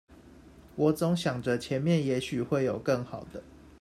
[0.77, 3.43] 我總想著前面也許會有更好的